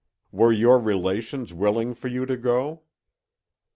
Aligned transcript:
"Were 0.31 0.51
your 0.51 0.79
relations 0.79 1.53
willing 1.53 1.93
for 1.93 2.07
you 2.07 2.25
to 2.25 2.35
go?" 2.35 2.81